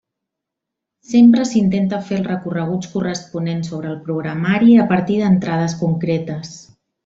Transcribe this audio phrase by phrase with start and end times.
[1.09, 6.61] Sempre s’intenta fer els recorreguts corresponents sobre el programari a partir d’entrades concretes.